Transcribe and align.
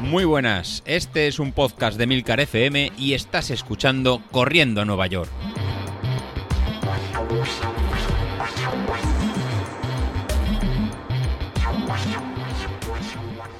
Muy 0.00 0.24
buenas, 0.24 0.82
este 0.86 1.26
es 1.26 1.38
un 1.38 1.52
podcast 1.52 1.98
de 1.98 2.06
Milcar 2.06 2.40
FM 2.40 2.92
y 2.96 3.14
estás 3.14 3.50
escuchando 3.50 4.22
Corriendo 4.30 4.80
a 4.80 4.84
Nueva 4.84 5.06
York. 5.08 5.30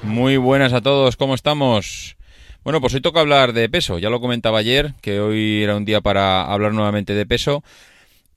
Muy 0.03 0.37
buenas 0.37 0.73
a 0.73 0.81
todos, 0.81 1.17
¿cómo 1.17 1.35
estamos? 1.35 2.15
Bueno, 2.63 2.81
pues 2.81 2.93
hoy 2.93 3.01
toca 3.01 3.19
hablar 3.19 3.53
de 3.53 3.69
peso, 3.69 3.99
ya 3.99 4.09
lo 4.09 4.19
comentaba 4.19 4.59
ayer, 4.59 4.93
que 5.01 5.19
hoy 5.19 5.63
era 5.63 5.75
un 5.75 5.85
día 5.85 6.01
para 6.01 6.43
hablar 6.43 6.73
nuevamente 6.73 7.13
de 7.13 7.25
peso. 7.25 7.63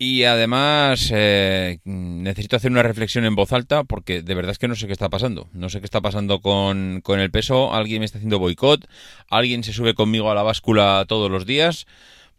Y 0.02 0.24
además 0.24 1.10
eh, 1.14 1.78
necesito 1.84 2.56
hacer 2.56 2.70
una 2.70 2.82
reflexión 2.82 3.26
en 3.26 3.34
voz 3.34 3.52
alta 3.52 3.84
porque 3.84 4.22
de 4.22 4.34
verdad 4.34 4.52
es 4.52 4.58
que 4.58 4.66
no 4.66 4.74
sé 4.74 4.86
qué 4.86 4.94
está 4.94 5.10
pasando. 5.10 5.50
No 5.52 5.68
sé 5.68 5.80
qué 5.80 5.84
está 5.84 6.00
pasando 6.00 6.40
con, 6.40 7.02
con 7.02 7.20
el 7.20 7.30
peso. 7.30 7.74
Alguien 7.74 7.98
me 7.98 8.06
está 8.06 8.16
haciendo 8.16 8.38
boicot. 8.38 8.88
Alguien 9.28 9.62
se 9.62 9.74
sube 9.74 9.92
conmigo 9.92 10.30
a 10.30 10.34
la 10.34 10.42
báscula 10.42 11.04
todos 11.06 11.30
los 11.30 11.44
días 11.44 11.86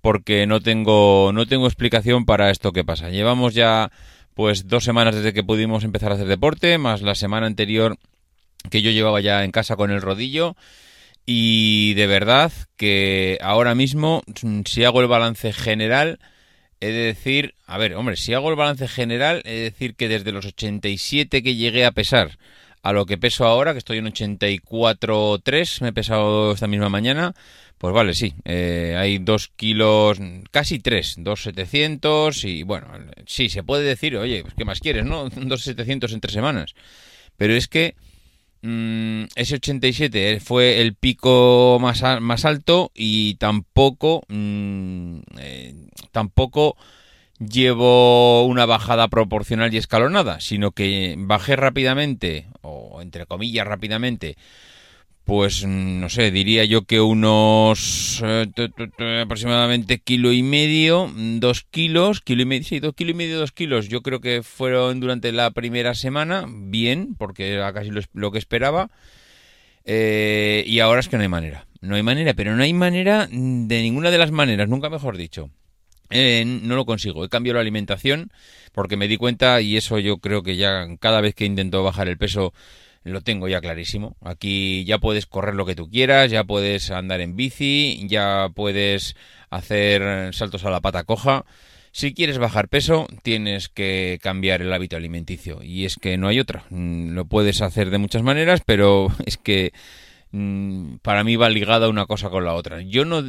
porque 0.02 0.48
no 0.48 0.60
tengo, 0.60 1.30
no 1.36 1.46
tengo 1.46 1.68
explicación 1.68 2.26
para 2.26 2.50
esto 2.50 2.72
que 2.72 2.84
pasa. 2.84 3.12
Llevamos 3.12 3.54
ya 3.54 3.92
pues 4.34 4.68
dos 4.68 4.84
semanas 4.84 5.14
desde 5.14 5.32
que 5.32 5.44
pudimos 5.44 5.84
empezar 5.84 6.12
a 6.12 6.16
hacer 6.16 6.28
deporte, 6.28 6.80
más 6.80 7.04
la 7.04 7.14
semana 7.14 7.46
anterior 7.46 8.00
que 8.72 8.82
yo 8.82 8.90
llevaba 8.90 9.22
ya 9.22 9.44
en 9.44 9.52
casa 9.52 9.76
con 9.76 9.92
el 9.92 10.02
rodillo. 10.02 10.56
Y 11.28 11.94
de 11.94 12.08
verdad 12.08 12.52
que 12.76 13.38
ahora 13.40 13.76
mismo, 13.76 14.24
si 14.66 14.84
hago 14.84 15.02
el 15.02 15.08
balance 15.08 15.54
general, 15.54 16.18
he 16.82 16.88
de 16.88 17.06
decir, 17.06 17.56
a 17.68 17.78
ver, 17.78 17.96
hombre, 17.96 18.18
si 18.18 18.34
hago 18.34 18.50
el 18.50 18.56
balance 18.56 18.88
general, 18.88 19.42
he 19.46 19.52
de 19.52 19.62
decir 19.62 19.96
que 19.96 20.10
desde 20.10 20.32
los 20.32 20.46
87 20.46 21.42
que 21.42 21.56
llegué 21.56 21.86
a 21.86 21.92
pesar 21.92 22.38
a 22.84 22.92
lo 22.94 23.06
que 23.06 23.18
peso 23.18 23.46
ahora, 23.46 23.74
que 23.74 23.78
estoy 23.78 24.00
en 24.00 24.08
84,3, 24.08 25.82
me 25.82 25.90
he 25.90 25.94
pesado 25.94 26.54
esta 26.54 26.68
misma 26.68 26.90
mañana, 26.90 27.34
pues 27.78 27.94
vale, 27.94 28.14
sí, 28.14 28.34
eh, 28.46 28.96
hay 28.98 29.20
dos 29.20 29.50
kilos, 29.56 30.20
casi 30.52 30.80
tres, 30.80 31.16
dos 31.18 31.44
setecientos 31.44 32.44
y 32.44 32.64
bueno, 32.64 32.88
sí, 33.26 33.50
se 33.50 33.64
puede 33.64 33.84
decir, 33.84 34.18
oye, 34.18 34.44
¿qué 34.58 34.66
más 34.66 34.80
quieres, 34.80 35.06
no? 35.06 35.30
Dos 35.36 35.64
setecientos 35.64 36.14
en 36.14 36.22
tres 36.22 36.34
semanas. 36.34 36.76
Pero 37.38 37.56
es 37.56 37.68
que 37.68 37.96
Mm, 38.64 39.24
ese 39.36 39.56
87 39.56 40.40
fue 40.40 40.82
el 40.82 40.94
pico 40.94 41.80
más, 41.82 42.04
más 42.22 42.46
alto 42.46 42.92
y 42.94 43.36
tampoco, 43.36 44.24
mm, 44.28 45.20
eh, 45.40 45.76
tampoco 46.12 46.78
llevo 47.40 48.46
una 48.46 48.68
bajada 48.68 49.08
proporcional 49.08 49.74
y 49.74 49.78
escalonada, 49.78 50.40
sino 50.40 50.72
que 50.72 51.16
bajé 51.18 51.56
rápidamente, 51.56 52.48
o 52.62 53.02
entre 53.02 53.26
comillas 53.26 53.66
rápidamente, 53.66 54.38
pues 55.32 55.66
no 55.66 56.10
sé, 56.10 56.30
diría 56.30 56.66
yo 56.66 56.82
que 56.82 57.00
unos 57.00 58.22
eh, 58.22 58.52
aproximadamente 59.22 60.00
kilo 60.00 60.34
y 60.34 60.44
medio, 60.44 61.10
dos 61.16 61.64
kilos, 61.72 62.20
kilo 62.20 62.42
y 62.42 62.46
medio, 62.46 62.66
sí, 62.66 62.82
dos 62.82 62.94
kilos 62.94 63.12
y 63.12 63.14
medio, 63.14 63.40
dos 63.40 63.54
kilos. 63.54 63.88
Yo 63.88 64.02
creo 64.02 64.20
que 64.20 64.44
fueron 64.44 65.00
durante 65.00 65.32
la 65.32 65.52
primera 65.52 65.96
semana 65.96 66.46
bien, 66.50 67.16
porque 67.18 67.54
era 67.54 67.72
casi 67.72 67.92
lo, 68.12 68.32
que 68.34 68.40
esperaba. 68.40 68.92
Eh, 69.86 70.66
y 70.68 70.82
ahora 70.82 71.00
es 71.00 71.08
que 71.08 71.16
no 71.16 71.24
hay 71.24 71.30
manera, 71.30 71.66
no 71.80 71.96
hay 71.96 72.04
manera, 72.04 72.34
pero 72.34 72.58
no 72.58 72.64
hay 72.64 72.74
manera 72.74 73.26
de 73.28 73.82
ninguna 73.82 74.12
de 74.12 74.18
las 74.18 74.32
maneras, 74.32 74.68
nunca 74.68 74.90
mejor 74.90 75.16
dicho. 75.16 75.50
Eh, 76.10 76.44
no 76.46 76.76
lo 76.76 76.84
consigo. 76.84 77.24
He 77.24 77.30
cambiado 77.30 77.54
la 77.54 77.62
alimentación 77.62 78.34
porque 78.74 78.98
me 78.98 79.08
di 79.08 79.16
cuenta 79.16 79.62
y 79.62 79.78
eso 79.78 79.98
yo 79.98 80.18
creo 80.18 80.44
que 80.44 80.58
ya 80.58 80.88
cada 81.00 81.22
vez 81.22 81.36
que 81.36 81.46
intento 81.46 81.84
bajar 81.84 82.10
el 82.10 82.18
peso 82.18 82.54
lo 83.04 83.22
tengo 83.22 83.48
ya 83.48 83.62
clarísimo. 83.62 84.16
Aquí 84.22 84.84
ya 84.86 84.98
puedes 85.00 85.26
correr 85.26 85.56
lo 85.56 85.66
que 85.66 85.76
tú 85.76 85.90
quieras, 85.90 86.32
ya 86.32 86.44
puedes 86.44 86.92
andar 86.92 87.22
en 87.22 87.36
bici, 87.36 88.06
ya 88.08 88.50
puedes 88.54 89.16
hacer 89.50 90.34
saltos 90.34 90.66
a 90.66 90.70
la 90.70 90.82
pata 90.82 91.04
coja. 91.04 91.46
Si 91.94 92.14
quieres 92.14 92.38
bajar 92.38 92.70
peso, 92.70 93.06
tienes 93.22 93.68
que 93.68 94.18
cambiar 94.22 94.62
el 94.62 94.72
hábito 94.72 94.96
alimenticio. 94.96 95.62
Y 95.62 95.86
es 95.86 95.98
que 95.98 96.18
no 96.18 96.30
hay 96.30 96.40
otra. 96.40 96.64
Mm, 96.70 97.14
lo 97.14 97.26
puedes 97.26 97.62
hacer 97.62 97.90
de 97.90 97.98
muchas 97.98 98.24
maneras, 98.24 98.62
pero 98.66 99.08
es 99.26 99.38
que 99.38 99.74
para 101.02 101.24
mí 101.24 101.36
va 101.36 101.50
ligada 101.50 101.90
una 101.90 102.06
cosa 102.06 102.30
con 102.30 102.46
la 102.46 102.54
otra. 102.54 102.82
Yo 102.82 103.04
no, 103.04 103.22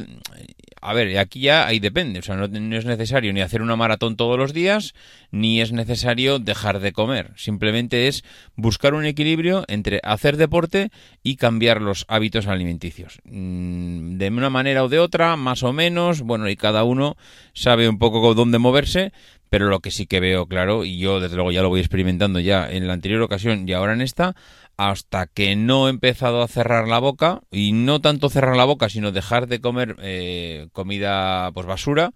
a 0.83 0.93
ver, 0.93 1.17
aquí 1.17 1.41
ya 1.41 1.65
ahí 1.65 1.79
depende. 1.79 2.19
O 2.19 2.21
sea, 2.21 2.35
no, 2.35 2.45
es 2.45 2.85
necesario 2.85 3.31
ni 3.31 3.41
hacer 3.41 3.61
una 3.61 3.75
maratón 3.75 4.17
todos 4.17 4.37
los 4.37 4.53
días, 4.53 4.93
ni 5.31 5.61
es 5.61 5.71
necesario 5.71 6.39
dejar 6.39 6.79
de 6.79 6.91
comer. 6.91 7.31
Simplemente 7.35 8.07
es 8.07 8.23
buscar 8.55 8.93
un 8.93 9.05
equilibrio 9.05 9.63
entre 9.67 10.01
hacer 10.03 10.37
deporte 10.37 10.91
y 11.23 11.37
cambiar 11.37 11.81
los 11.81 12.05
hábitos 12.07 12.47
alimenticios. 12.47 13.19
Mm, 13.23 14.17
de 14.17 14.27
una 14.27 14.49
manera 14.49 14.83
o 14.83 14.89
de 14.89 14.99
otra, 14.99 15.35
más 15.35 15.63
o 15.63 15.71
menos. 15.71 16.21
Bueno, 16.21 16.49
y 16.49 16.55
cada 16.55 16.83
uno 16.83 17.15
sabe 17.53 17.87
un 17.87 17.97
poco 17.97 18.33
dónde 18.33 18.59
moverse. 18.59 19.13
Pero 19.49 19.69
lo 19.69 19.81
que 19.81 19.91
sí 19.91 20.07
que 20.07 20.19
veo 20.19 20.47
claro, 20.47 20.83
y 20.83 20.97
yo 20.97 21.19
desde 21.19 21.35
luego 21.35 21.51
ya 21.51 21.61
lo 21.61 21.69
voy 21.69 21.79
experimentando 21.79 22.39
ya 22.39 22.67
en 22.67 22.87
la 22.87 22.93
anterior 22.93 23.21
ocasión 23.21 23.69
y 23.69 23.73
ahora 23.73 23.93
en 23.93 24.01
esta, 24.01 24.35
hasta 24.77 25.27
que 25.27 25.55
no 25.55 25.87
he 25.87 25.89
empezado 25.91 26.41
a 26.41 26.47
cerrar 26.47 26.87
la 26.87 26.99
boca, 26.99 27.41
y 27.51 27.73
no 27.73 28.01
tanto 28.01 28.29
cerrar 28.29 28.55
la 28.55 28.65
boca, 28.65 28.89
sino 28.89 29.11
dejar 29.11 29.47
de 29.47 29.61
comer 29.61 29.95
eh, 29.99 30.67
comida 30.71 31.51
pues 31.53 31.65
basura, 31.65 32.11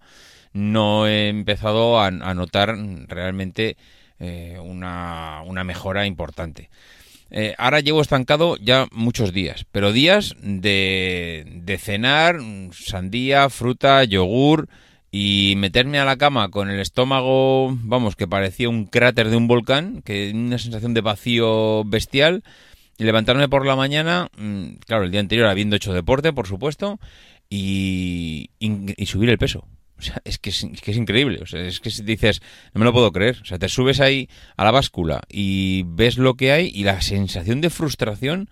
no 0.52 1.06
he 1.06 1.28
empezado 1.28 2.00
a, 2.00 2.10
notar 2.10 2.76
realmente 3.06 3.76
eh, 4.18 4.58
una, 4.60 5.42
mejora 5.64 6.06
importante. 6.06 6.70
Eh, 7.30 7.54
ahora 7.58 7.80
llevo 7.80 8.00
estancado 8.00 8.56
ya 8.56 8.86
muchos 8.90 9.32
días, 9.32 9.66
pero 9.70 9.92
días 9.92 10.34
de, 10.40 11.44
de 11.46 11.78
cenar 11.78 12.38
sandía, 12.72 13.50
fruta, 13.50 14.02
yogur, 14.04 14.68
y 15.10 15.54
meterme 15.56 15.98
a 15.98 16.04
la 16.04 16.16
cama 16.16 16.50
con 16.50 16.70
el 16.70 16.80
estómago, 16.80 17.76
vamos, 17.82 18.16
que 18.16 18.28
parecía 18.28 18.68
un 18.68 18.86
cráter 18.86 19.30
de 19.30 19.36
un 19.36 19.48
volcán, 19.48 20.02
que 20.02 20.32
una 20.34 20.58
sensación 20.58 20.94
de 20.94 21.00
vacío 21.00 21.84
bestial, 21.84 22.42
y 22.98 23.04
levantarme 23.04 23.48
por 23.48 23.64
la 23.64 23.76
mañana, 23.76 24.28
mm, 24.36 24.80
claro, 24.86 25.04
el 25.04 25.10
día 25.10 25.20
anterior 25.20 25.46
habiendo 25.46 25.76
hecho 25.76 25.94
deporte, 25.94 26.32
por 26.32 26.46
supuesto, 26.46 26.98
y, 27.48 28.50
y, 28.58 29.06
subir 29.06 29.30
el 29.30 29.38
peso. 29.38 29.66
O 29.98 30.02
sea, 30.02 30.20
es 30.24 30.38
que 30.38 30.50
es, 30.50 30.66
que 30.82 30.90
es 30.90 30.96
increíble. 30.96 31.40
O 31.42 31.46
sea, 31.46 31.60
es 31.60 31.80
que 31.80 31.90
dices, 32.02 32.40
no 32.74 32.80
me 32.80 32.84
lo 32.84 32.92
puedo 32.92 33.10
creer. 33.10 33.38
O 33.40 33.44
sea, 33.44 33.58
te 33.58 33.68
subes 33.68 34.00
ahí 34.00 34.28
a 34.56 34.64
la 34.64 34.70
báscula 34.70 35.22
y 35.28 35.84
ves 35.86 36.18
lo 36.18 36.34
que 36.34 36.52
hay 36.52 36.70
y 36.72 36.84
la 36.84 37.00
sensación 37.00 37.60
de 37.60 37.70
frustración 37.70 38.50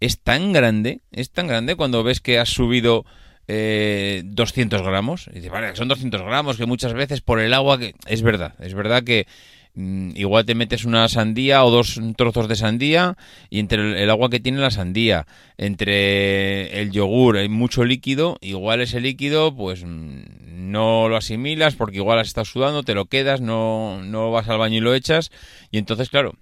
es 0.00 0.20
tan 0.20 0.52
grande, 0.52 1.02
es 1.12 1.30
tan 1.30 1.46
grande 1.46 1.76
cuando 1.76 2.02
ves 2.02 2.20
que 2.20 2.38
has 2.38 2.48
subido 2.48 3.04
eh, 3.52 4.22
200 4.24 4.80
gramos. 4.82 5.28
Y 5.32 5.36
dice, 5.36 5.50
vale, 5.50 5.74
son 5.74 5.88
200 5.88 6.22
gramos, 6.22 6.56
que 6.56 6.66
muchas 6.66 6.92
veces 6.94 7.20
por 7.20 7.40
el 7.40 7.52
agua, 7.52 7.78
que 7.78 7.94
es 8.06 8.22
verdad, 8.22 8.54
es 8.60 8.74
verdad 8.74 9.02
que 9.02 9.26
mm, 9.74 10.12
igual 10.14 10.44
te 10.44 10.54
metes 10.54 10.84
una 10.84 11.08
sandía 11.08 11.64
o 11.64 11.70
dos 11.72 12.00
trozos 12.16 12.46
de 12.46 12.54
sandía 12.54 13.16
y 13.48 13.58
entre 13.58 14.02
el, 14.02 14.08
agua 14.08 14.30
que 14.30 14.38
tiene 14.38 14.58
la 14.58 14.70
sandía, 14.70 15.26
entre 15.58 16.80
el 16.80 16.92
yogur 16.92 17.38
hay 17.38 17.48
mucho 17.48 17.84
líquido, 17.84 18.38
igual 18.40 18.82
ese 18.82 19.00
líquido 19.00 19.52
pues 19.52 19.84
mm, 19.84 20.70
no 20.70 21.08
lo 21.08 21.16
asimilas 21.16 21.74
porque 21.74 21.96
igual 21.96 22.20
has 22.20 22.28
estado 22.28 22.44
sudando, 22.44 22.84
te 22.84 22.94
lo 22.94 23.06
quedas, 23.06 23.40
no, 23.40 24.00
no 24.04 24.30
vas 24.30 24.48
al 24.48 24.58
baño 24.58 24.76
y 24.76 24.80
lo 24.80 24.94
echas. 24.94 25.32
Y 25.72 25.78
entonces 25.78 26.08
claro, 26.08 26.36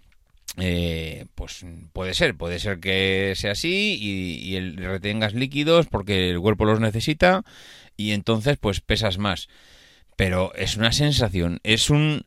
eh, 0.61 1.27
pues 1.35 1.65
puede 1.93 2.15
ser, 2.15 2.37
puede 2.37 2.59
ser 2.59 2.81
que 2.81 3.35
sea 3.37 3.53
así 3.53 3.99
y, 4.01 4.59
retengas 4.77 5.35
líquidos 5.35 5.87
porque 5.87 6.31
el 6.31 6.41
cuerpo 6.41 6.65
los 6.65 6.81
necesita 6.81 7.45
y 7.97 8.13
entonces 8.13 8.57
pues 8.59 8.81
pesas 8.81 9.19
más. 9.19 9.49
Pero 10.17 10.53
es 10.55 10.77
una 10.77 10.93
sensación, 10.93 11.61
es 11.63 11.91
un, 11.91 12.25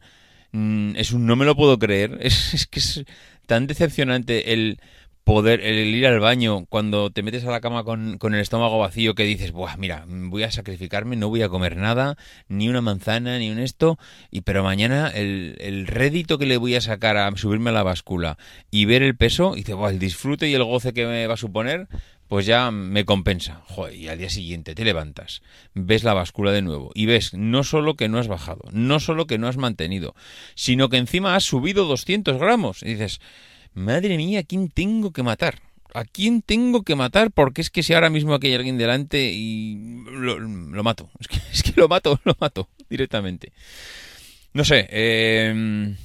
mm, 0.51 0.95
es 0.95 1.11
un 1.11 1.25
no 1.25 1.35
me 1.35 1.45
lo 1.45 1.55
puedo 1.55 1.77
creer, 1.79 2.17
es, 2.21 2.53
es 2.53 2.67
que 2.67 2.79
es 2.79 3.03
tan 3.47 3.67
decepcionante 3.67 4.53
el 4.53 4.79
poder, 5.23 5.61
el 5.61 5.93
ir 5.93 6.07
al 6.07 6.19
baño 6.19 6.65
cuando 6.67 7.11
te 7.11 7.23
metes 7.23 7.45
a 7.45 7.51
la 7.51 7.61
cama 7.61 7.83
con, 7.83 8.17
con, 8.17 8.33
el 8.33 8.41
estómago 8.41 8.79
vacío 8.79 9.15
que 9.15 9.23
dices, 9.23 9.51
Buah, 9.51 9.77
mira, 9.77 10.05
voy 10.07 10.43
a 10.43 10.51
sacrificarme, 10.51 11.15
no 11.15 11.29
voy 11.29 11.41
a 11.41 11.49
comer 11.49 11.77
nada, 11.77 12.17
ni 12.47 12.69
una 12.69 12.81
manzana, 12.81 13.37
ni 13.37 13.49
un 13.51 13.59
esto, 13.59 13.97
y 14.31 14.41
pero 14.41 14.63
mañana 14.63 15.09
el, 15.09 15.57
el 15.59 15.87
rédito 15.87 16.37
que 16.37 16.45
le 16.45 16.57
voy 16.57 16.75
a 16.75 16.81
sacar 16.81 17.17
a 17.17 17.35
subirme 17.35 17.69
a 17.69 17.73
la 17.73 17.83
báscula 17.83 18.37
y 18.71 18.85
ver 18.85 19.03
el 19.03 19.15
peso, 19.15 19.53
y 19.55 19.59
dice, 19.59 19.73
Buah, 19.73 19.91
el 19.91 19.99
disfrute 19.99 20.49
y 20.49 20.53
el 20.53 20.63
goce 20.63 20.93
que 20.93 21.05
me 21.05 21.27
va 21.27 21.35
a 21.35 21.37
suponer, 21.37 21.87
pues 22.31 22.45
ya 22.45 22.71
me 22.71 23.03
compensa. 23.03 23.61
Joder, 23.65 23.93
y 23.93 24.07
al 24.07 24.17
día 24.17 24.29
siguiente 24.29 24.73
te 24.73 24.85
levantas, 24.85 25.41
ves 25.73 26.05
la 26.05 26.13
báscula 26.13 26.53
de 26.53 26.61
nuevo 26.61 26.91
y 26.95 27.05
ves 27.05 27.33
no 27.33 27.65
solo 27.65 27.97
que 27.97 28.07
no 28.07 28.19
has 28.19 28.29
bajado, 28.29 28.61
no 28.71 29.01
solo 29.01 29.27
que 29.27 29.37
no 29.37 29.49
has 29.49 29.57
mantenido, 29.57 30.15
sino 30.55 30.87
que 30.87 30.95
encima 30.95 31.35
has 31.35 31.43
subido 31.43 31.83
200 31.83 32.37
gramos. 32.37 32.83
Y 32.83 32.93
dices, 32.93 33.19
madre 33.73 34.17
mía, 34.17 34.39
¿a 34.39 34.43
quién 34.43 34.69
tengo 34.69 35.11
que 35.11 35.23
matar? 35.23 35.59
¿A 35.93 36.05
quién 36.05 36.41
tengo 36.41 36.83
que 36.83 36.95
matar? 36.95 37.31
Porque 37.31 37.61
es 37.61 37.69
que 37.69 37.83
si 37.83 37.93
ahora 37.93 38.09
mismo 38.09 38.33
aquí 38.33 38.47
hay 38.47 38.53
alguien 38.53 38.77
delante 38.77 39.31
y 39.33 40.03
lo, 40.05 40.83
mato. 40.83 41.09
Es 41.19 41.27
que, 41.27 41.37
es 41.51 41.63
que, 41.63 41.73
lo 41.75 41.87
mato, 41.87 42.19
lo 42.25 42.35
mato 42.39 42.69
directamente. 42.89 43.51
No 44.53 44.63
sé, 44.65 44.87
eh, 44.89 45.95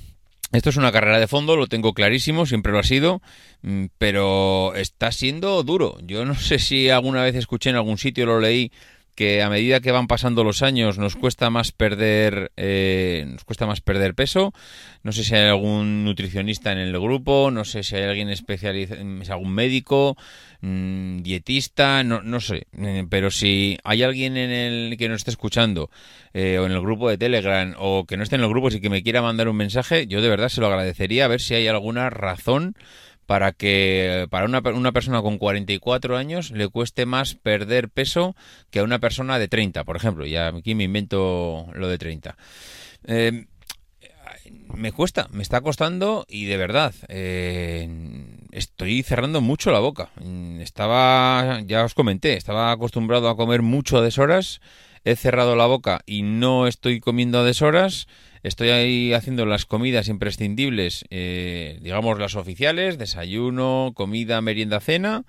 Esto 0.53 0.71
es 0.71 0.77
una 0.77 0.93
carrera 0.93 1.21
de 1.21 1.29
fondo, 1.29 1.57
lo 1.57 1.67
tengo 1.67 1.95
clarísimo, 1.95 2.47
siempre 2.47 2.73
lo 2.73 2.79
ha 2.79 2.85
sido, 2.85 3.23
mm, 3.63 3.87
pero 3.99 4.75
está 4.75 5.13
siendo 5.13 5.63
duro. 5.63 5.99
Yo 6.03 6.25
no 6.25 6.35
sé 6.35 6.59
si 6.59 6.91
alguna 6.91 7.23
vez 7.23 7.35
escuché 7.35 7.71
en 7.71 7.77
algún 7.77 7.99
sitio, 7.99 8.27
lo 8.27 8.41
leí, 8.41 8.73
que 9.17 9.43
a 9.43 9.49
medida 9.49 9.81
que 9.81 9.91
van 9.91 10.07
pasando 10.07 10.45
los 10.45 10.63
años 10.63 10.99
nos 10.99 11.17
cuesta 11.17 11.49
más 11.49 11.73
perder 11.73 12.53
eh, 12.57 13.25
nos 13.27 13.45
cuesta 13.45 13.67
más 13.67 13.81
perder 13.81 14.15
peso. 14.15 14.53
No 15.03 15.11
sé 15.11 15.25
si 15.25 15.35
hay 15.35 15.49
algún 15.49 16.05
nutricionista 16.05 16.71
en 16.71 16.79
el 16.79 16.93
grupo 17.01 17.51
no 17.51 17.65
sé 17.65 17.83
si 17.83 17.97
hay 17.97 18.05
alguien 18.05 18.29
especializado 18.29 19.33
algún 19.33 19.53
médico 19.53 20.17
mmm, 20.61 21.23
dietista 21.23 22.05
no, 22.05 22.23
no 22.23 22.41
sé. 22.41 22.67
Eh, 22.79 23.07
pero 23.09 23.31
si 23.31 23.79
hay 23.83 24.03
alguien 24.03 24.37
en 24.37 24.51
el 24.51 24.97
que 24.99 25.09
nos 25.09 25.17
esté 25.17 25.31
escuchando 25.31 25.91
eh, 26.35 26.59
o 26.59 26.67
en 26.67 26.73
el 26.73 26.81
grupo 26.83 27.09
de 27.09 27.17
Telegram 27.17 27.75
o 27.79 28.05
que 28.05 28.19
no 28.19 28.23
esté 28.23 28.37
en 28.37 28.43
el 28.43 28.51
grupo 28.51 28.69
y 28.69 28.81
que 28.81 28.91
me 28.91 29.03
quiera 29.03 29.23
mandar 29.23 29.49
un 29.49 29.57
mensaje 29.57 30.07
yo 30.07 30.21
de 30.21 30.29
verdad 30.29 30.51
se 30.51 30.61
lo 30.61 30.67
agradecería 30.67 31.25
a 31.25 31.29
ver 31.29 31.41
si 31.41 31.55
hay 31.55 31.67
alguna 31.69 32.11
razón 32.11 32.77
para 33.27 33.53
que 33.53 34.27
para 34.31 34.47
una, 34.47 34.61
una, 34.61 34.93
persona 34.93 35.21
con 35.21 35.39
44 35.39 36.17
años 36.17 36.51
le 36.53 36.69
cueste 36.69 37.07
más 37.07 37.35
perder 37.35 37.89
peso 37.89 38.35
que 38.71 38.79
a 38.79 38.85
una 38.85 39.01
persona 39.01 39.39
de 39.39 39.49
30, 39.49 39.85
por 39.85 39.97
ejemplo. 39.97 40.25
Ya 40.27 40.49
aquí 40.49 40.75
me 40.75 40.85
invento 40.85 41.69
lo 41.75 41.89
de 41.89 41.99
30. 41.99 42.37
Eh, 43.09 43.47
me 44.75 44.93
cuesta, 44.93 45.29
me 45.33 45.43
está 45.43 45.61
costando 45.61 46.27
y 46.29 46.45
de 46.45 46.57
verdad 46.57 46.95
eh, 47.09 47.89
estoy 48.53 49.03
cerrando 49.03 49.41
mucho 49.41 49.71
la 49.71 49.81
boca. 49.81 50.11
Estaba, 50.61 51.61
ya 51.67 51.85
os 51.85 51.95
comenté, 51.95 52.35
estaba 52.35 52.71
acostumbrado 52.73 53.29
a 53.29 53.37
comer 53.37 53.63
mucho 53.63 53.99
a 53.99 54.03
deshoras. 54.03 54.61
He 55.05 55.15
cerrado 55.15 55.55
la 55.55 55.67
boca 55.67 56.01
y 56.05 56.23
no 56.23 56.67
estoy 56.67 57.01
comiendo 57.01 57.39
a 57.39 57.45
deshoras. 57.45 58.09
Estoy 58.47 58.69
ahí 58.69 59.13
haciendo 59.13 59.45
las 59.45 59.67
comidas 59.67 60.07
imprescindibles, 60.07 61.05
eh, 61.11 61.81
digamos 61.83 62.17
las 62.21 62.37
oficiales, 62.37 62.97
desayuno, 62.97 63.91
comida, 63.97 64.41
merienda, 64.41 64.79
cena. 64.79 65.25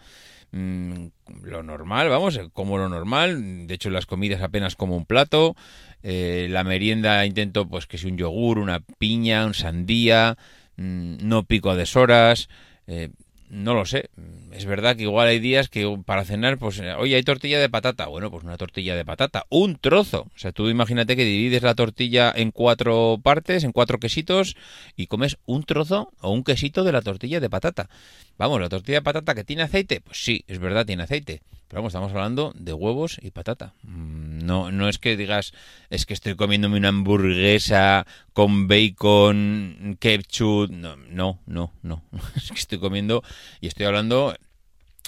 Mm, 0.52 1.08
lo 1.42 1.64
normal, 1.64 2.10
vamos, 2.10 2.38
eh, 2.38 2.48
como 2.54 2.78
lo 2.78 2.90
normal. 2.90 3.66
De 3.66 3.74
hecho, 3.74 3.90
las 3.90 4.06
comidas 4.06 4.44
apenas 4.44 4.76
como 4.76 4.96
un 4.96 5.08
plato. 5.08 5.56
Eh, 6.04 6.46
la 6.52 6.64
merienda 6.64 7.26
intento, 7.26 7.68
pues, 7.68 7.88
que 7.88 7.98
sea 7.98 8.12
un 8.12 8.20
yogur, 8.20 8.60
una 8.60 8.82
piña, 9.00 9.48
un 9.48 9.56
sandía. 9.56 10.38
Mm, 10.76 11.28
no 11.28 11.44
pico 11.44 11.72
a 11.72 11.76
deshoras. 11.76 12.50
Eh, 12.86 13.10
no 13.50 13.74
lo 13.74 13.86
sé. 13.86 14.10
Es 14.52 14.66
verdad 14.66 14.96
que 14.96 15.04
igual 15.04 15.28
hay 15.28 15.40
días 15.40 15.70
que 15.70 15.98
para 16.06 16.26
cenar, 16.26 16.58
pues, 16.58 16.82
oye, 16.98 17.16
hay 17.16 17.24
tortilla 17.24 17.60
de 17.60 17.70
patata. 17.70 18.08
Bueno, 18.08 18.30
pues 18.32 18.44
una 18.44 18.58
tortilla 18.58 18.96
de 18.96 19.06
patata. 19.06 19.46
Un 19.50 19.78
trozo. 19.78 20.28
O 20.36 20.38
sea, 20.38 20.52
tú 20.52 20.70
imagínate 20.70 21.16
que 21.16 21.24
divides 21.24 21.64
la 21.64 21.76
tortilla 21.76 22.34
en 22.36 22.52
cuatro 22.52 23.20
partes, 23.22 23.64
en 23.64 23.72
cuatro 23.72 24.00
quesitos, 24.00 24.56
y 24.96 25.08
comes 25.08 25.38
un 25.46 25.64
trozo 25.64 26.12
o 26.22 26.32
un 26.32 26.44
quesito 26.44 26.84
de 26.84 26.92
la 26.92 27.02
tortilla 27.02 27.40
de 27.40 27.50
patata. 27.50 27.90
Vamos, 28.38 28.60
la 28.60 28.70
tortilla 28.70 29.00
de 29.00 29.04
patata 29.04 29.36
que 29.36 29.44
tiene 29.44 29.64
aceite, 29.64 30.02
pues 30.02 30.24
sí, 30.24 30.44
es 30.48 30.60
verdad, 30.60 30.86
tiene 30.86 31.04
aceite. 31.04 31.42
Pero 31.68 31.82
vamos, 31.82 31.92
estamos 31.92 32.12
hablando 32.12 32.54
de 32.56 32.74
huevos 32.74 33.20
y 33.22 33.32
patata. 33.32 33.74
Mm, 33.84 34.46
no, 34.46 34.72
no 34.72 34.88
es 34.88 35.00
que 35.00 35.18
digas, 35.18 35.54
es 35.90 36.06
que 36.06 36.14
estoy 36.14 36.36
comiéndome 36.36 36.78
una 36.78 36.90
hamburguesa 36.90 38.08
con 38.34 38.68
bacon, 38.68 39.98
ketchup. 40.00 40.72
No, 40.72 40.96
no, 40.96 41.40
no, 41.46 41.74
no. 41.82 42.04
Es 42.36 42.50
que 42.50 42.60
estoy 42.60 42.80
comiendo 42.80 43.22
y 43.60 43.68
estoy 43.68 43.86
hablando 43.86 44.34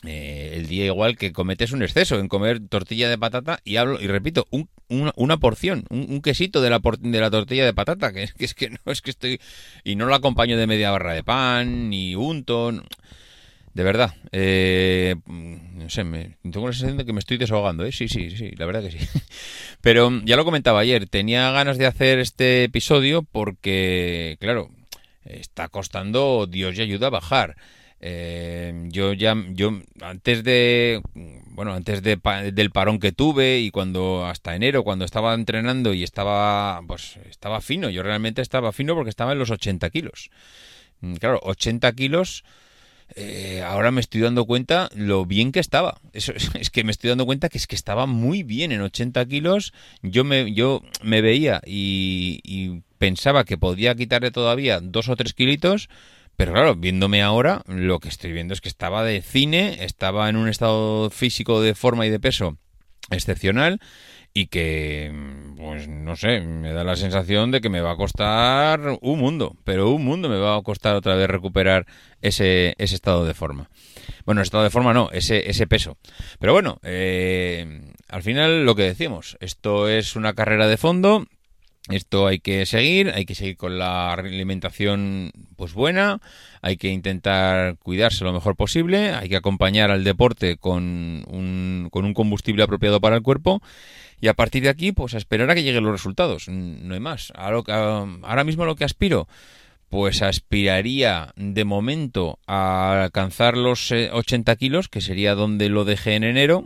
eh, 0.03 0.53
el 0.55 0.67
día 0.67 0.85
igual 0.85 1.17
que 1.17 1.33
cometes 1.33 1.73
un 1.73 1.83
exceso 1.83 2.19
en 2.19 2.29
comer 2.29 2.61
tortilla 2.69 3.09
de 3.09 3.17
patata 3.17 3.59
y 3.65 3.75
hablo 3.75 3.99
y 3.99 4.07
repito 4.07 4.47
un, 4.49 4.69
una, 4.87 5.11
una, 5.17 5.37
porción 5.37 5.83
un, 5.89 6.21
quesito 6.21 6.61
de 6.61 6.69
la, 6.69 6.79
de 6.99 7.19
la 7.19 7.29
tortilla 7.29 7.65
de 7.65 7.73
patata 7.73 8.13
que, 8.13 8.29
es 8.37 8.53
que 8.53 8.69
no 8.69 8.93
es 8.93 9.01
que 9.01 9.09
estoy 9.09 9.41
y 9.83 9.97
no 9.97 10.05
lo 10.05 10.15
acompaño 10.15 10.57
de 10.57 10.67
media 10.67 10.91
barra 10.91 11.13
de 11.13 11.23
pan 11.23 11.89
ni 11.89 12.15
unto 12.15 12.71
de 13.79 13.85
verdad, 13.85 14.13
eh, 14.33 15.15
no 15.25 15.89
sé, 15.89 16.03
me, 16.03 16.35
tengo 16.43 16.67
la 16.67 16.73
sensación 16.73 16.97
de 16.97 17.05
que 17.05 17.13
me 17.13 17.19
estoy 17.19 17.37
desahogando, 17.37 17.85
¿eh? 17.85 17.93
Sí, 17.93 18.09
sí, 18.09 18.29
sí, 18.31 18.51
la 18.57 18.65
verdad 18.65 18.83
que 18.83 18.91
sí. 18.91 18.97
Pero 19.81 20.11
ya 20.25 20.35
lo 20.35 20.43
comentaba 20.43 20.81
ayer, 20.81 21.07
tenía 21.07 21.49
ganas 21.51 21.77
de 21.77 21.85
hacer 21.85 22.19
este 22.19 22.65
episodio 22.65 23.23
porque, 23.23 24.35
claro, 24.41 24.69
está 25.23 25.69
costando, 25.69 26.45
Dios 26.45 26.77
y 26.77 26.81
ayuda 26.81 27.07
a 27.07 27.11
bajar. 27.11 27.55
Eh, 28.01 28.89
yo 28.89 29.13
ya, 29.13 29.33
yo 29.51 29.79
antes 30.01 30.43
de, 30.43 31.01
bueno, 31.45 31.73
antes 31.73 32.03
de, 32.03 32.19
del 32.51 32.71
parón 32.71 32.99
que 32.99 33.13
tuve 33.13 33.59
y 33.59 33.71
cuando 33.71 34.25
hasta 34.25 34.57
enero, 34.57 34.83
cuando 34.83 35.05
estaba 35.05 35.33
entrenando 35.33 35.93
y 35.93 36.03
estaba, 36.03 36.81
pues, 36.85 37.17
estaba 37.29 37.61
fino. 37.61 37.89
Yo 37.89 38.03
realmente 38.03 38.41
estaba 38.41 38.73
fino 38.73 38.93
porque 38.93 39.09
estaba 39.09 39.31
en 39.31 39.39
los 39.39 39.51
80 39.51 39.89
kilos. 39.89 40.31
Mm, 40.99 41.15
claro, 41.15 41.39
80 41.43 41.93
kilos 41.93 42.43
eh, 43.15 43.63
ahora 43.65 43.91
me 43.91 44.01
estoy 44.01 44.21
dando 44.21 44.45
cuenta 44.45 44.89
lo 44.95 45.25
bien 45.25 45.51
que 45.51 45.59
estaba. 45.59 45.99
Eso, 46.13 46.33
es 46.59 46.69
que 46.69 46.83
me 46.83 46.91
estoy 46.91 47.09
dando 47.09 47.25
cuenta 47.25 47.49
que 47.49 47.57
es 47.57 47.67
que 47.67 47.75
estaba 47.75 48.05
muy 48.05 48.43
bien 48.43 48.71
en 48.71 48.81
80 48.81 49.25
kilos. 49.25 49.73
Yo 50.01 50.23
me, 50.23 50.53
yo 50.53 50.81
me 51.03 51.21
veía 51.21 51.61
y, 51.65 52.39
y 52.43 52.81
pensaba 52.97 53.45
que 53.45 53.57
podía 53.57 53.95
quitarle 53.95 54.31
todavía 54.31 54.79
dos 54.81 55.09
o 55.09 55.15
tres 55.15 55.33
kilitos. 55.33 55.89
Pero 56.35 56.53
claro, 56.53 56.75
viéndome 56.75 57.21
ahora, 57.21 57.63
lo 57.67 57.99
que 57.99 58.07
estoy 58.07 58.31
viendo 58.31 58.53
es 58.53 58.61
que 58.61 58.69
estaba 58.69 59.03
de 59.03 59.21
cine, 59.21 59.83
estaba 59.83 60.29
en 60.29 60.37
un 60.37 60.47
estado 60.47 61.09
físico 61.09 61.61
de 61.61 61.75
forma 61.75 62.05
y 62.05 62.09
de 62.09 62.19
peso 62.19 62.57
excepcional 63.11 63.81
y 64.33 64.47
que, 64.47 65.11
pues 65.57 65.87
no 65.87 66.15
sé, 66.15 66.41
me 66.41 66.71
da 66.73 66.83
la 66.83 66.95
sensación 66.95 67.51
de 67.51 67.61
que 67.61 67.69
me 67.69 67.81
va 67.81 67.91
a 67.91 67.97
costar 67.97 68.97
un 69.01 69.19
mundo, 69.19 69.55
pero 69.63 69.89
un 69.89 70.05
mundo 70.05 70.29
me 70.29 70.37
va 70.37 70.55
a 70.55 70.61
costar 70.61 70.95
otra 70.95 71.15
vez 71.15 71.27
recuperar 71.27 71.85
ese, 72.21 72.75
ese 72.77 72.95
estado 72.95 73.25
de 73.25 73.33
forma. 73.33 73.69
Bueno, 74.25 74.41
estado 74.41 74.63
de 74.63 74.69
forma 74.69 74.93
no, 74.93 75.09
ese, 75.11 75.49
ese 75.49 75.67
peso. 75.67 75.97
Pero 76.39 76.53
bueno, 76.53 76.79
eh, 76.83 77.93
al 78.07 78.23
final 78.23 78.65
lo 78.65 78.75
que 78.75 78.83
decimos, 78.83 79.37
esto 79.39 79.87
es 79.89 80.15
una 80.15 80.33
carrera 80.33 80.67
de 80.67 80.77
fondo, 80.77 81.25
esto 81.89 82.27
hay 82.27 82.39
que 82.39 82.65
seguir, 82.65 83.09
hay 83.09 83.25
que 83.25 83.35
seguir 83.35 83.57
con 83.57 83.79
la 83.79 84.13
alimentación 84.13 85.31
pues 85.55 85.73
buena, 85.73 86.21
hay 86.61 86.77
que 86.77 86.89
intentar 86.89 87.77
cuidarse 87.77 88.23
lo 88.23 88.33
mejor 88.33 88.55
posible, 88.55 89.11
hay 89.11 89.29
que 89.29 89.35
acompañar 89.35 89.91
al 89.91 90.03
deporte 90.03 90.57
con 90.57 91.23
un, 91.27 91.89
con 91.91 92.05
un 92.05 92.13
combustible 92.13 92.63
apropiado 92.63 93.01
para 93.01 93.15
el 93.15 93.23
cuerpo 93.23 93.61
y 94.21 94.27
a 94.27 94.33
partir 94.33 94.63
de 94.63 94.69
aquí 94.69 94.91
pues 94.91 95.13
a 95.13 95.17
esperar 95.17 95.49
a 95.49 95.55
que 95.55 95.63
lleguen 95.63 95.83
los 95.83 95.93
resultados, 95.93 96.47
no 96.47 96.93
hay 96.93 96.99
más. 96.99 97.31
Ahora, 97.35 98.43
mismo 98.43 98.65
lo 98.65 98.75
que 98.75 98.83
aspiro, 98.83 99.27
pues 99.89 100.21
aspiraría 100.21 101.33
de 101.35 101.65
momento 101.65 102.39
a 102.45 103.03
alcanzar 103.03 103.57
los 103.57 103.91
80 103.91 104.51
eh, 104.51 104.57
kilos, 104.57 104.89
que 104.89 105.01
sería 105.01 105.35
donde 105.35 105.69
lo 105.69 105.85
dejé 105.85 106.15
en 106.15 106.23
enero, 106.23 106.65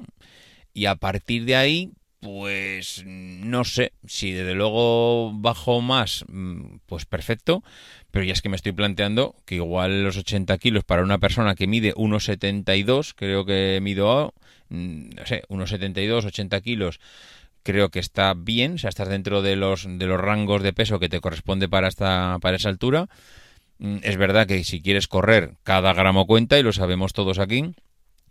y 0.74 0.88
a 0.88 0.96
partir 0.96 1.46
de 1.46 1.56
ahí 1.56 1.92
pues 2.24 3.04
no 3.06 3.66
sé, 3.66 3.92
si 4.08 4.32
desde 4.32 4.56
luego 4.56 5.34
bajo 5.34 5.82
más, 5.82 6.24
mm, 6.30 6.78
pues 6.86 7.06
perfecto, 7.06 7.64
pero 8.12 8.24
ya 8.24 8.34
es 8.34 8.42
que 8.42 8.50
me 8.50 8.56
estoy 8.56 8.72
planteando 8.72 9.36
que 9.46 9.56
igual 9.56 10.04
los 10.04 10.18
80 10.18 10.58
kilos 10.58 10.86
para 10.86 11.04
una 11.04 11.20
persona 11.20 11.56
que 11.56 11.68
mide 11.68 11.94
1,72, 11.96 13.14
creo 13.16 13.46
que 13.46 13.80
mido, 13.82 14.34
mm, 14.70 15.10
no 15.16 15.26
sé, 15.26 15.44
1,72, 15.50 16.26
80 16.26 16.62
kilos, 16.62 17.00
creo 17.64 17.90
que 17.90 18.00
está 18.00 18.34
bien, 18.36 18.76
o 18.76 18.78
sea, 18.78 18.90
estás 18.90 19.10
dentro 19.10 19.42
de 19.42 19.58
los, 19.58 19.86
de 19.88 20.06
los 20.06 20.20
rangos 20.20 20.64
de 20.64 20.74
peso 20.74 21.00
que 21.00 21.10
te 21.10 21.20
corresponde 21.20 21.68
para, 21.68 21.90
esta, 21.90 22.38
para 22.42 22.56
esa 22.58 22.70
altura. 22.70 23.10
Mm, 23.80 23.98
es 24.04 24.18
verdad 24.18 24.48
que 24.48 24.64
si 24.64 24.82
quieres 24.82 25.08
correr, 25.08 25.56
cada 25.64 25.94
gramo 25.94 26.26
cuenta 26.26 26.58
y 26.58 26.64
lo 26.64 26.74
sabemos 26.74 27.14
todos 27.14 27.40
aquí. 27.40 27.74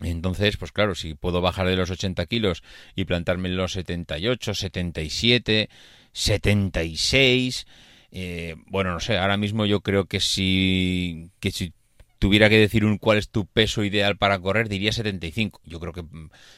Entonces, 0.02 0.56
pues 0.56 0.72
claro, 0.72 0.94
si 0.94 1.14
puedo 1.14 1.40
bajar 1.40 1.66
de 1.66 1.76
los 1.76 1.90
80 1.90 2.26
kilos 2.26 2.62
y 2.94 3.04
plantarme 3.04 3.48
en 3.48 3.56
los 3.56 3.72
78, 3.72 4.54
77, 4.54 5.68
76, 6.12 7.66
eh, 8.10 8.56
bueno, 8.66 8.92
no 8.92 9.00
sé, 9.00 9.18
ahora 9.18 9.36
mismo 9.36 9.64
yo 9.64 9.80
creo 9.80 10.04
que 10.06 10.20
si, 10.20 11.30
que 11.40 11.50
si 11.50 11.72
tuviera 12.18 12.48
que 12.48 12.58
decir 12.58 12.84
un 12.84 12.98
cuál 12.98 13.18
es 13.18 13.30
tu 13.30 13.46
peso 13.46 13.84
ideal 13.84 14.16
para 14.16 14.38
correr, 14.38 14.68
diría 14.68 14.92
75. 14.92 15.60
Yo 15.64 15.80
creo 15.80 15.92
que 15.92 16.04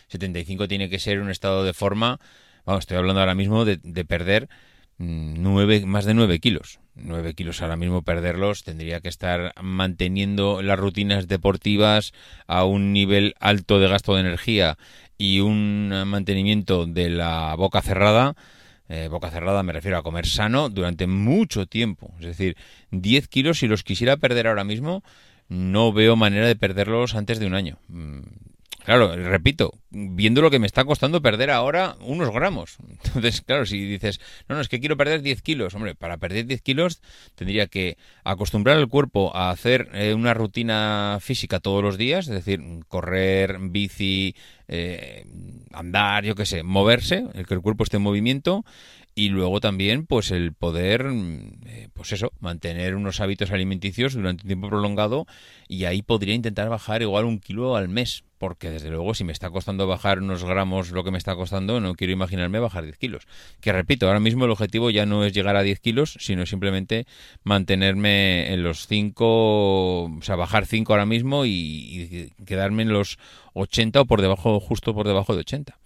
75 0.08 0.64
mm, 0.64 0.68
tiene 0.68 0.90
que 0.90 0.98
ser 0.98 1.20
un 1.20 1.30
estado 1.30 1.64
de 1.64 1.72
forma, 1.72 2.18
vamos, 2.66 2.82
estoy 2.82 2.96
hablando 2.96 3.20
ahora 3.20 3.34
mismo 3.34 3.64
de, 3.64 3.78
de 3.82 4.04
perder 4.04 4.48
9, 4.98 5.80
mm, 5.80 5.86
más 5.86 6.04
de 6.04 6.14
9 6.14 6.38
kilos. 6.40 6.80
9 6.96 7.34
kilos 7.34 7.60
ahora 7.60 7.76
mismo 7.76 8.02
perderlos, 8.02 8.62
tendría 8.62 9.00
que 9.00 9.08
estar 9.08 9.52
manteniendo 9.60 10.62
las 10.62 10.78
rutinas 10.78 11.26
deportivas 11.26 12.12
a 12.46 12.64
un 12.64 12.92
nivel 12.92 13.34
alto 13.40 13.80
de 13.80 13.88
gasto 13.88 14.14
de 14.14 14.20
energía 14.20 14.78
y 15.18 15.40
un 15.40 15.88
mantenimiento 16.06 16.86
de 16.86 17.10
la 17.10 17.54
boca 17.56 17.82
cerrada. 17.82 18.34
Eh, 18.88 19.08
boca 19.08 19.30
cerrada 19.30 19.62
me 19.62 19.72
refiero 19.72 19.96
a 19.96 20.02
comer 20.02 20.26
sano 20.26 20.68
durante 20.68 21.06
mucho 21.06 21.66
tiempo. 21.66 22.12
Es 22.20 22.26
decir, 22.26 22.56
10 22.90 23.28
kilos 23.28 23.58
si 23.58 23.66
los 23.66 23.82
quisiera 23.82 24.16
perder 24.16 24.46
ahora 24.46 24.64
mismo, 24.64 25.02
no 25.48 25.92
veo 25.92 26.16
manera 26.16 26.46
de 26.46 26.56
perderlos 26.56 27.14
antes 27.14 27.38
de 27.38 27.46
un 27.46 27.54
año. 27.54 27.78
Claro, 28.84 29.16
repito, 29.16 29.72
viendo 29.90 30.42
lo 30.42 30.50
que 30.50 30.58
me 30.58 30.66
está 30.66 30.84
costando 30.84 31.22
perder 31.22 31.50
ahora 31.50 31.96
unos 32.00 32.30
gramos. 32.30 32.76
Entonces, 33.04 33.40
claro, 33.40 33.64
si 33.64 33.78
dices, 33.82 34.20
no, 34.46 34.56
no, 34.56 34.60
es 34.60 34.68
que 34.68 34.78
quiero 34.78 34.98
perder 34.98 35.22
10 35.22 35.40
kilos, 35.40 35.74
hombre, 35.74 35.94
para 35.94 36.18
perder 36.18 36.44
10 36.44 36.60
kilos 36.60 37.00
tendría 37.34 37.66
que 37.66 37.96
acostumbrar 38.24 38.76
el 38.76 38.88
cuerpo 38.88 39.34
a 39.34 39.48
hacer 39.48 39.88
eh, 39.94 40.12
una 40.12 40.34
rutina 40.34 41.16
física 41.22 41.60
todos 41.60 41.82
los 41.82 41.96
días, 41.96 42.28
es 42.28 42.34
decir, 42.34 42.60
correr, 42.86 43.56
bici, 43.58 44.36
eh, 44.68 45.24
andar, 45.72 46.24
yo 46.24 46.34
qué 46.34 46.44
sé, 46.44 46.62
moverse, 46.62 47.24
el 47.32 47.46
que 47.46 47.54
el 47.54 47.62
cuerpo 47.62 47.84
esté 47.84 47.96
en 47.96 48.02
movimiento 48.02 48.66
y 49.14 49.28
luego 49.28 49.60
también 49.60 50.06
pues 50.06 50.30
el 50.30 50.52
poder 50.52 51.06
eh, 51.66 51.88
pues 51.92 52.12
eso 52.12 52.32
mantener 52.40 52.96
unos 52.96 53.20
hábitos 53.20 53.52
alimenticios 53.52 54.14
durante 54.14 54.42
un 54.42 54.48
tiempo 54.48 54.68
prolongado 54.68 55.26
y 55.68 55.84
ahí 55.84 56.02
podría 56.02 56.34
intentar 56.34 56.68
bajar 56.68 57.02
igual 57.02 57.24
un 57.24 57.38
kilo 57.38 57.76
al 57.76 57.88
mes 57.88 58.24
porque 58.38 58.70
desde 58.70 58.90
luego 58.90 59.14
si 59.14 59.22
me 59.22 59.32
está 59.32 59.50
costando 59.50 59.86
bajar 59.86 60.18
unos 60.18 60.42
gramos 60.44 60.90
lo 60.90 61.04
que 61.04 61.12
me 61.12 61.18
está 61.18 61.36
costando 61.36 61.80
no 61.80 61.94
quiero 61.94 62.12
imaginarme 62.12 62.58
bajar 62.58 62.84
10 62.84 62.98
kilos. 62.98 63.26
Que 63.60 63.72
repito 63.72 64.06
ahora 64.06 64.20
mismo 64.20 64.44
el 64.44 64.50
objetivo 64.50 64.90
ya 64.90 65.06
no 65.06 65.24
es 65.24 65.32
llegar 65.32 65.56
a 65.56 65.62
10 65.62 65.78
kilos 65.80 66.16
sino 66.18 66.44
simplemente 66.44 67.06
mantenerme 67.44 68.52
en 68.52 68.64
los 68.64 68.88
5 68.88 69.24
o 70.04 70.18
sea 70.22 70.34
bajar 70.34 70.66
5 70.66 70.92
ahora 70.92 71.06
mismo 71.06 71.46
y, 71.46 71.50
y 71.50 72.44
quedarme 72.44 72.82
en 72.82 72.92
los 72.92 73.18
80 73.54 74.00
o 74.00 74.04
por 74.06 74.20
debajo 74.20 74.58
justo 74.58 74.92
por 74.92 75.06
debajo 75.06 75.34
de 75.34 75.40
80 75.40 75.78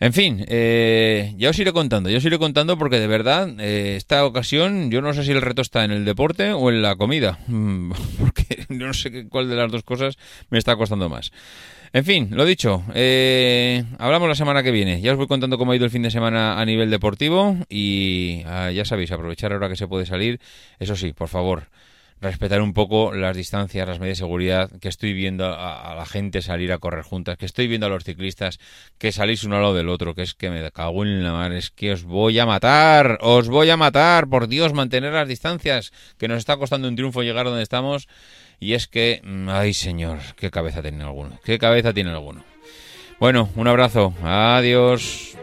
en 0.00 0.12
fin, 0.12 0.44
eh, 0.48 1.34
ya 1.36 1.50
os 1.50 1.58
iré 1.58 1.72
contando, 1.72 2.10
ya 2.10 2.18
os 2.18 2.24
iré 2.24 2.38
contando 2.38 2.76
porque 2.76 2.98
de 2.98 3.06
verdad, 3.06 3.48
eh, 3.58 3.94
esta 3.96 4.24
ocasión 4.24 4.90
yo 4.90 5.00
no 5.00 5.14
sé 5.14 5.24
si 5.24 5.32
el 5.32 5.42
reto 5.42 5.62
está 5.62 5.84
en 5.84 5.90
el 5.90 6.04
deporte 6.04 6.52
o 6.52 6.70
en 6.70 6.82
la 6.82 6.96
comida, 6.96 7.38
porque 8.18 8.66
no 8.68 8.92
sé 8.92 9.28
cuál 9.28 9.48
de 9.48 9.56
las 9.56 9.70
dos 9.70 9.82
cosas 9.82 10.16
me 10.50 10.58
está 10.58 10.76
costando 10.76 11.08
más. 11.08 11.32
En 11.92 12.04
fin, 12.04 12.28
lo 12.32 12.44
dicho, 12.44 12.84
eh, 12.94 13.84
hablamos 13.98 14.28
la 14.28 14.34
semana 14.34 14.62
que 14.62 14.70
viene. 14.70 15.00
Ya 15.00 15.12
os 15.12 15.16
voy 15.16 15.26
contando 15.26 15.56
cómo 15.56 15.72
ha 15.72 15.76
ido 15.76 15.86
el 15.86 15.90
fin 15.90 16.02
de 16.02 16.10
semana 16.10 16.60
a 16.60 16.64
nivel 16.66 16.90
deportivo 16.90 17.56
y 17.70 18.42
ah, 18.44 18.70
ya 18.70 18.84
sabéis, 18.84 19.12
aprovechar 19.12 19.52
ahora 19.52 19.70
que 19.70 19.76
se 19.76 19.88
puede 19.88 20.04
salir. 20.04 20.38
Eso 20.78 20.94
sí, 20.94 21.14
por 21.14 21.28
favor, 21.28 21.68
respetar 22.20 22.62
un 22.62 22.72
poco 22.72 23.12
las 23.12 23.36
distancias, 23.36 23.86
las 23.86 23.98
medidas 23.98 24.18
de 24.18 24.24
seguridad, 24.24 24.70
que 24.80 24.88
estoy 24.88 25.12
viendo 25.12 25.46
a, 25.46 25.94
la 25.94 26.06
gente 26.06 26.42
salir 26.42 26.72
a 26.72 26.78
correr 26.78 27.02
juntas, 27.02 27.36
que 27.36 27.46
estoy 27.46 27.66
viendo 27.66 27.86
a 27.86 27.90
los 27.90 28.04
ciclistas 28.04 28.58
que 28.98 29.12
salís 29.12 29.44
uno 29.44 29.56
al 29.56 29.62
lado 29.62 29.74
del 29.74 29.88
otro, 29.88 30.14
que 30.14 30.22
es 30.22 30.34
que 30.34 30.50
me 30.50 30.70
cago 30.70 31.04
en 31.04 31.22
la 31.22 31.32
mar, 31.32 31.52
es 31.52 31.70
que 31.70 31.92
os 31.92 32.04
voy 32.04 32.38
a 32.38 32.46
matar, 32.46 33.18
os 33.20 33.48
voy 33.48 33.70
a 33.70 33.76
matar, 33.76 34.28
por 34.28 34.48
Dios, 34.48 34.72
mantener 34.72 35.12
las 35.12 35.28
distancias, 35.28 35.92
que 36.18 36.28
nos 36.28 36.38
está 36.38 36.56
costando 36.56 36.88
un 36.88 36.96
triunfo 36.96 37.22
llegar 37.22 37.46
donde 37.46 37.62
estamos, 37.62 38.08
y 38.58 38.72
es 38.72 38.86
que, 38.86 39.20
mm, 39.22 39.48
ay 39.50 39.74
señor, 39.74 40.18
qué 40.36 40.50
cabeza 40.50 40.82
tiene 40.82 41.04
alguno, 41.04 41.38
qué 41.44 41.58
cabeza 41.58 41.92
tiene 41.92 42.10
alguno. 42.10 42.44
Bueno, 43.18 43.48
un 43.56 43.66
abrazo, 43.66 44.14
adiós. 44.22 45.36